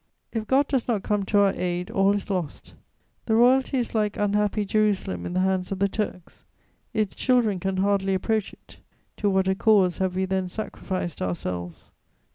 [0.33, 2.73] "If God does not come to our aid, all is lost;
[3.27, 6.43] the Royalty is like unhappy Jerusalem in the hands of the Turks:
[6.91, 8.79] its children can hardly approach it;
[9.17, 11.91] to what a cause have we then sacrificed ourselves!